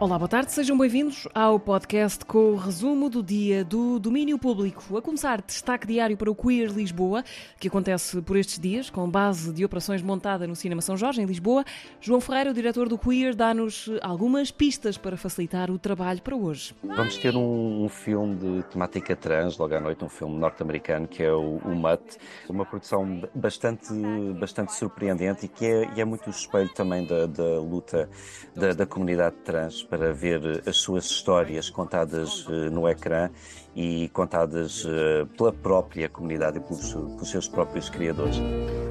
Olá, 0.00 0.16
boa 0.16 0.28
tarde, 0.30 0.50
sejam 0.50 0.78
bem-vindos 0.78 1.28
ao 1.34 1.60
podcast 1.60 2.24
com 2.24 2.52
o 2.52 2.56
resumo 2.56 3.10
do 3.10 3.22
dia 3.22 3.62
do 3.62 3.98
domínio 3.98 4.38
público. 4.38 4.96
A 4.96 5.02
começar, 5.02 5.42
destaque 5.42 5.86
diário 5.86 6.16
para 6.16 6.30
o 6.30 6.34
Queer 6.34 6.70
Lisboa, 6.70 7.22
que 7.58 7.68
acontece 7.68 8.22
por 8.22 8.34
estes 8.38 8.58
dias, 8.58 8.88
com 8.88 9.06
base 9.10 9.52
de 9.52 9.62
operações 9.62 10.00
montada 10.00 10.46
no 10.46 10.56
Cinema 10.56 10.80
São 10.80 10.96
Jorge, 10.96 11.20
em 11.20 11.26
Lisboa. 11.26 11.66
João 12.00 12.18
Ferreira, 12.18 12.50
o 12.50 12.54
diretor 12.54 12.88
do 12.88 12.96
Queer, 12.96 13.34
dá-nos 13.34 13.90
algumas 14.00 14.50
pistas 14.50 14.96
para 14.96 15.18
facilitar 15.18 15.70
o 15.70 15.78
trabalho 15.78 16.22
para 16.22 16.34
hoje. 16.34 16.74
Vamos 16.82 17.18
ter 17.18 17.36
um, 17.36 17.84
um 17.84 17.88
filme 17.90 18.36
de 18.36 18.62
temática 18.70 19.14
trans, 19.14 19.58
logo 19.58 19.74
à 19.74 19.80
noite, 19.82 20.02
um 20.02 20.08
filme 20.08 20.38
norte-americano 20.38 21.06
que 21.06 21.22
é 21.22 21.30
o, 21.30 21.58
o 21.58 21.74
Mutt, 21.74 22.16
uma 22.48 22.64
produção 22.64 23.20
bastante, 23.34 23.92
bastante 24.38 24.72
surpreendente 24.72 25.44
e 25.44 25.48
que 25.48 25.66
é, 25.66 25.90
e 25.94 26.00
é 26.00 26.06
muito 26.06 26.26
o 26.28 26.30
espelho 26.30 26.72
também 26.72 27.06
da, 27.06 27.26
da 27.26 27.60
luta 27.60 28.08
da, 28.56 28.72
da 28.72 28.86
comunidade 28.86 29.36
trans 29.44 29.89
para 29.90 30.12
ver 30.12 30.62
as 30.66 30.76
suas 30.76 31.04
histórias 31.04 31.68
contadas 31.68 32.46
uh, 32.46 32.70
no 32.70 32.88
ecrã 32.88 33.28
e 33.74 34.08
contadas 34.10 34.84
uh, 34.84 35.26
pela 35.36 35.52
própria 35.52 36.08
comunidade 36.08 36.58
e 36.58 36.60
pelos, 36.60 36.94
pelos 36.94 37.28
seus 37.28 37.48
próprios 37.48 37.90
criadores. 37.90 38.36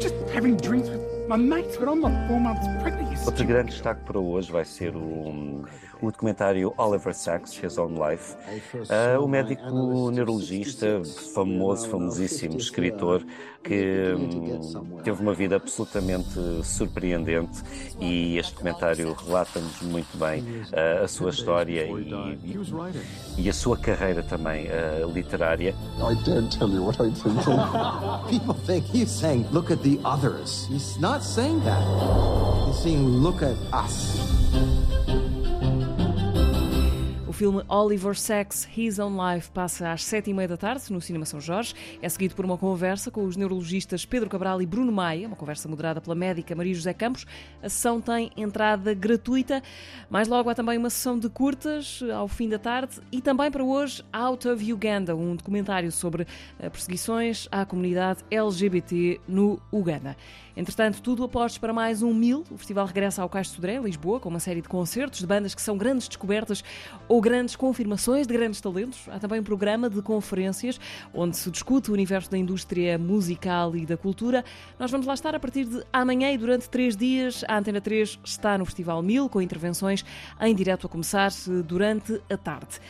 Just 0.00 0.16
having 0.34 0.56
drinks 0.56 0.90
with 0.90 1.09
Outro 3.24 3.46
grande 3.46 3.70
destaque 3.70 4.02
para 4.04 4.18
hoje 4.18 4.50
vai 4.50 4.64
ser 4.64 4.96
o, 4.96 5.64
o 6.02 6.10
documentário 6.10 6.74
Oliver 6.76 7.14
Sacks, 7.14 7.62
His 7.62 7.78
Own 7.78 7.94
Life. 7.94 8.34
Uh, 8.74 9.22
o 9.22 9.28
médico 9.28 10.10
neurologista, 10.10 11.02
famoso, 11.34 11.88
famosíssimo 11.88 12.56
escritor, 12.56 13.24
que 13.62 14.14
um, 14.16 14.98
teve 15.02 15.22
uma 15.22 15.34
vida 15.34 15.56
absolutamente 15.56 16.40
surpreendente 16.64 17.62
e 18.00 18.38
este 18.38 18.54
documentário 18.54 19.12
relata-nos 19.12 19.82
muito 19.82 20.16
bem 20.16 20.42
uh, 20.42 21.04
a 21.04 21.08
sua 21.08 21.30
história 21.30 21.84
e, 21.84 22.12
e, 22.42 23.44
e, 23.44 23.48
a 23.50 23.52
sua 23.52 23.76
carreira 23.76 24.22
também 24.22 24.66
uh, 24.66 25.10
literária. 25.12 25.74
I 25.98 26.14
daren't 26.24 26.56
tell 26.58 26.68
you 26.68 26.82
what 26.82 26.98
I'm 27.00 27.12
thinking. 27.12 27.58
People 28.30 28.54
think 28.66 28.86
he's 28.86 29.10
saying, 29.10 29.46
look 29.52 29.70
at 29.70 29.82
the 29.82 30.00
others. 30.04 30.66
He's 30.70 30.98
not 30.98 31.19
saying 31.22 31.60
that. 31.64 31.82
He's 32.66 32.78
saying, 32.82 33.06
look 33.06 33.42
at 33.42 33.56
us. 33.72 35.29
Filme 37.40 37.64
Oliver 37.70 38.14
Sacks, 38.14 38.68
His 38.76 38.98
Own 38.98 39.16
Life 39.16 39.50
passa 39.50 39.92
às 39.92 40.04
sete 40.04 40.28
e 40.28 40.34
meia 40.34 40.46
da 40.46 40.58
tarde 40.58 40.92
no 40.92 41.00
Cinema 41.00 41.24
São 41.24 41.40
Jorge. 41.40 41.72
É 42.02 42.06
seguido 42.06 42.34
por 42.34 42.44
uma 42.44 42.58
conversa 42.58 43.10
com 43.10 43.24
os 43.24 43.34
neurologistas 43.34 44.04
Pedro 44.04 44.28
Cabral 44.28 44.60
e 44.60 44.66
Bruno 44.66 44.92
Maia, 44.92 45.26
uma 45.26 45.36
conversa 45.36 45.66
moderada 45.66 46.02
pela 46.02 46.14
médica 46.14 46.54
Maria 46.54 46.74
José 46.74 46.92
Campos. 46.92 47.26
A 47.62 47.68
sessão 47.70 47.98
tem 47.98 48.30
entrada 48.36 48.92
gratuita. 48.92 49.62
Mais 50.10 50.28
logo 50.28 50.50
há 50.50 50.54
também 50.54 50.76
uma 50.76 50.90
sessão 50.90 51.18
de 51.18 51.30
curtas 51.30 52.02
ao 52.14 52.28
fim 52.28 52.46
da 52.46 52.58
tarde 52.58 53.00
e 53.10 53.22
também 53.22 53.50
para 53.50 53.64
hoje 53.64 54.04
Out 54.12 54.46
of 54.46 54.70
Uganda, 54.70 55.16
um 55.16 55.34
documentário 55.34 55.90
sobre 55.90 56.26
perseguições 56.58 57.48
à 57.50 57.64
comunidade 57.64 58.22
LGBT 58.30 59.18
no 59.26 59.58
Uganda. 59.72 60.14
Entretanto, 60.54 61.00
tudo 61.00 61.24
apostos 61.24 61.56
para 61.56 61.72
mais 61.72 62.02
um 62.02 62.12
mil. 62.12 62.44
O 62.50 62.58
festival 62.58 62.84
regressa 62.84 63.22
ao 63.22 63.30
Cais 63.30 63.46
de 63.46 63.54
Sodré, 63.54 63.76
em 63.76 63.82
Lisboa, 63.82 64.20
com 64.20 64.28
uma 64.28 64.40
série 64.40 64.60
de 64.60 64.68
concertos 64.68 65.20
de 65.20 65.26
bandas 65.26 65.54
que 65.54 65.62
são 65.62 65.78
grandes 65.78 66.06
descobertas 66.06 66.62
ou 67.08 67.18
grandes 67.18 67.29
confirmações 67.56 68.26
de 68.26 68.32
grandes 68.34 68.60
talentos. 68.60 69.08
Há 69.08 69.18
também 69.18 69.40
um 69.40 69.44
programa 69.44 69.88
de 69.88 70.02
conferências 70.02 70.80
onde 71.14 71.36
se 71.36 71.50
discute 71.50 71.90
o 71.90 71.92
universo 71.92 72.30
da 72.30 72.36
indústria 72.36 72.98
musical 72.98 73.76
e 73.76 73.86
da 73.86 73.96
cultura. 73.96 74.44
Nós 74.78 74.90
vamos 74.90 75.06
lá 75.06 75.14
estar 75.14 75.34
a 75.34 75.40
partir 75.40 75.64
de 75.64 75.82
amanhã 75.92 76.32
e 76.32 76.38
durante 76.38 76.68
três 76.68 76.96
dias. 76.96 77.44
A 77.46 77.58
Antena 77.58 77.80
3 77.80 78.18
está 78.24 78.58
no 78.58 78.64
Festival 78.64 79.02
Mil, 79.02 79.28
com 79.28 79.40
intervenções 79.40 80.04
em 80.40 80.54
direto 80.54 80.86
a 80.86 80.90
começar 80.90 81.30
durante 81.64 82.20
a 82.28 82.36
tarde. 82.36 82.80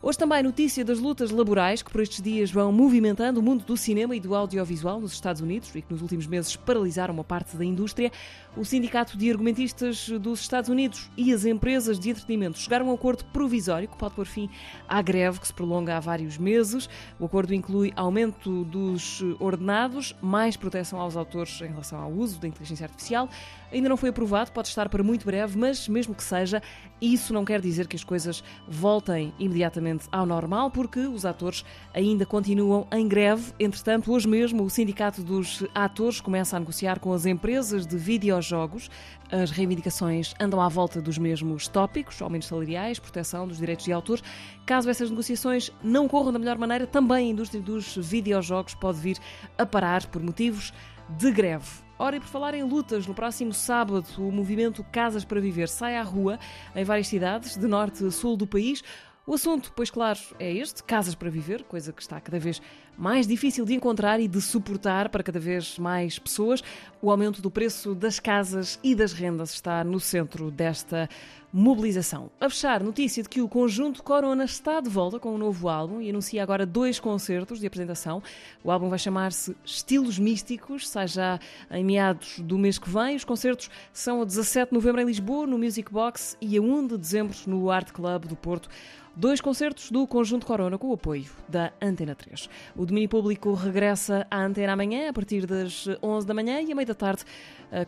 Hoje 0.00 0.16
também 0.16 0.44
notícia 0.44 0.84
das 0.84 1.00
lutas 1.00 1.32
laborais 1.32 1.82
que 1.82 1.90
por 1.90 2.00
estes 2.00 2.22
dias 2.22 2.52
vão 2.52 2.70
movimentando 2.70 3.40
o 3.40 3.42
mundo 3.42 3.64
do 3.64 3.76
cinema 3.76 4.14
e 4.14 4.20
do 4.20 4.32
audiovisual 4.32 5.00
nos 5.00 5.12
Estados 5.12 5.42
Unidos 5.42 5.74
e 5.74 5.82
que 5.82 5.92
nos 5.92 6.00
últimos 6.00 6.24
meses 6.24 6.54
paralisaram 6.54 7.12
uma 7.12 7.24
parte 7.24 7.56
da 7.56 7.64
indústria. 7.64 8.12
O 8.56 8.64
Sindicato 8.64 9.18
de 9.18 9.28
Argumentistas 9.28 10.08
dos 10.08 10.40
Estados 10.40 10.70
Unidos 10.70 11.10
e 11.16 11.32
as 11.32 11.44
empresas 11.44 11.98
de 11.98 12.10
entretenimento 12.10 12.60
chegaram 12.60 12.86
a 12.86 12.92
um 12.92 12.94
acordo 12.94 13.24
provisório 13.32 13.88
que 13.88 13.96
pode 13.96 14.14
pôr 14.14 14.24
fim 14.24 14.48
à 14.88 15.02
greve 15.02 15.40
que 15.40 15.48
se 15.48 15.52
prolonga 15.52 15.96
há 15.96 16.00
vários 16.00 16.38
meses. 16.38 16.88
O 17.18 17.24
acordo 17.24 17.52
inclui 17.52 17.92
aumento 17.96 18.64
dos 18.66 19.20
ordenados, 19.40 20.14
mais 20.22 20.56
proteção 20.56 21.00
aos 21.00 21.16
autores 21.16 21.60
em 21.60 21.70
relação 21.70 22.00
ao 22.00 22.12
uso 22.12 22.38
da 22.38 22.46
inteligência 22.46 22.84
artificial. 22.84 23.28
Ainda 23.72 23.88
não 23.88 23.96
foi 23.96 24.10
aprovado, 24.10 24.52
pode 24.52 24.68
estar 24.68 24.88
para 24.88 25.02
muito 25.02 25.26
breve, 25.26 25.58
mas 25.58 25.88
mesmo 25.88 26.14
que 26.14 26.22
seja, 26.22 26.62
isso 27.00 27.34
não 27.34 27.44
quer 27.44 27.60
dizer 27.60 27.88
que 27.88 27.96
as 27.96 28.04
coisas 28.04 28.42
voltem 28.66 29.34
imediatamente 29.38 29.87
ao 30.10 30.26
normal, 30.26 30.70
porque 30.70 31.00
os 31.00 31.24
atores 31.24 31.64
ainda 31.94 32.26
continuam 32.26 32.86
em 32.92 33.06
greve. 33.06 33.52
Entretanto, 33.58 34.12
hoje 34.12 34.28
mesmo, 34.28 34.64
o 34.64 34.70
Sindicato 34.70 35.22
dos 35.22 35.64
Atores 35.74 36.20
começa 36.20 36.56
a 36.56 36.60
negociar 36.60 36.98
com 36.98 37.12
as 37.12 37.26
empresas 37.26 37.86
de 37.86 37.96
videojogos. 37.96 38.90
As 39.30 39.50
reivindicações 39.50 40.34
andam 40.40 40.60
à 40.60 40.68
volta 40.68 41.00
dos 41.00 41.18
mesmos 41.18 41.68
tópicos: 41.68 42.20
aumentos 42.20 42.48
salariais, 42.48 42.98
proteção 42.98 43.46
dos 43.46 43.58
direitos 43.58 43.84
de 43.84 43.92
autor. 43.92 44.20
Caso 44.66 44.90
essas 44.90 45.10
negociações 45.10 45.70
não 45.82 46.08
corram 46.08 46.32
da 46.32 46.38
melhor 46.38 46.58
maneira, 46.58 46.86
também 46.86 47.28
a 47.28 47.30
indústria 47.30 47.62
dos 47.62 47.96
videojogos 47.96 48.74
pode 48.74 48.98
vir 48.98 49.18
a 49.56 49.64
parar 49.64 50.06
por 50.06 50.22
motivos 50.22 50.72
de 51.08 51.30
greve. 51.30 51.88
Ora, 52.00 52.16
e 52.16 52.20
por 52.20 52.28
falar 52.28 52.54
em 52.54 52.62
lutas, 52.62 53.08
no 53.08 53.14
próximo 53.14 53.52
sábado 53.52 54.06
o 54.18 54.30
movimento 54.30 54.84
Casas 54.84 55.24
para 55.24 55.40
Viver 55.40 55.68
sai 55.68 55.96
à 55.96 56.02
rua 56.02 56.38
em 56.76 56.84
várias 56.84 57.08
cidades, 57.08 57.56
de 57.56 57.66
norte 57.66 58.04
a 58.04 58.10
sul 58.12 58.36
do 58.36 58.46
país. 58.46 58.84
O 59.28 59.34
assunto, 59.34 59.70
pois 59.76 59.90
claro, 59.90 60.18
é 60.38 60.50
este: 60.50 60.82
casas 60.82 61.14
para 61.14 61.28
viver, 61.28 61.62
coisa 61.64 61.92
que 61.92 62.00
está 62.00 62.18
cada 62.18 62.38
vez 62.38 62.62
mais 62.96 63.26
difícil 63.26 63.66
de 63.66 63.74
encontrar 63.74 64.18
e 64.20 64.26
de 64.26 64.40
suportar 64.40 65.10
para 65.10 65.22
cada 65.22 65.38
vez 65.38 65.78
mais 65.78 66.18
pessoas. 66.18 66.64
O 67.02 67.10
aumento 67.10 67.42
do 67.42 67.50
preço 67.50 67.94
das 67.94 68.18
casas 68.18 68.80
e 68.82 68.94
das 68.94 69.12
rendas 69.12 69.50
está 69.50 69.84
no 69.84 70.00
centro 70.00 70.50
desta 70.50 71.10
mobilização. 71.52 72.30
A 72.40 72.48
fechar, 72.48 72.82
notícia 72.82 73.22
de 73.22 73.28
que 73.28 73.40
o 73.40 73.48
conjunto 73.48 74.02
Corona 74.02 74.44
está 74.44 74.80
de 74.80 74.88
volta 74.88 75.18
com 75.18 75.34
um 75.34 75.38
novo 75.38 75.68
álbum 75.68 76.00
e 76.00 76.10
anuncia 76.10 76.42
agora 76.42 76.66
dois 76.66 77.00
concertos 77.00 77.58
de 77.58 77.66
apresentação. 77.66 78.22
O 78.62 78.70
álbum 78.70 78.88
vai 78.88 78.98
chamar-se 78.98 79.56
Estilos 79.64 80.18
Místicos, 80.18 80.88
sai 80.88 81.08
já 81.08 81.40
em 81.70 81.82
meados 81.84 82.40
do 82.40 82.58
mês 82.58 82.78
que 82.78 82.90
vem. 82.90 83.16
Os 83.16 83.24
concertos 83.24 83.70
são 83.92 84.20
a 84.20 84.24
17 84.24 84.70
de 84.70 84.74
novembro 84.74 85.00
em 85.00 85.06
Lisboa, 85.06 85.46
no 85.46 85.58
Music 85.58 85.90
Box, 85.90 86.36
e 86.40 86.56
a 86.58 86.60
1 86.60 86.86
de 86.86 86.98
dezembro 86.98 87.36
no 87.46 87.70
Art 87.70 87.92
Club 87.92 88.26
do 88.26 88.36
Porto. 88.36 88.68
Dois 89.16 89.40
concertos 89.40 89.90
do 89.90 90.06
Conjunto 90.06 90.46
Corona 90.46 90.78
com 90.78 90.90
o 90.90 90.92
apoio 90.92 91.26
da 91.48 91.72
Antena 91.82 92.14
3. 92.14 92.48
O 92.76 92.86
domínio 92.86 93.08
público 93.08 93.52
regressa 93.52 94.24
à 94.30 94.44
Antena 94.44 94.74
amanhã, 94.74 95.08
a 95.08 95.12
partir 95.12 95.44
das 95.44 95.88
11 96.00 96.24
da 96.24 96.32
manhã 96.32 96.60
e 96.60 96.70
à 96.70 96.74
meia 96.76 96.86
da 96.86 96.94
tarde. 96.94 97.24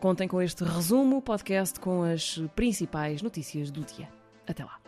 Contem 0.00 0.26
com 0.26 0.42
este 0.42 0.64
resumo, 0.64 1.22
podcast 1.22 1.78
com 1.78 2.02
as 2.02 2.42
principais 2.56 3.22
notícias 3.50 3.70
do 3.70 3.82
dia. 3.82 4.08
Até 4.46 4.64
lá. 4.64 4.78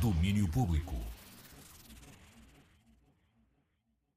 Domínio 0.00 0.48
Público. 0.48 0.94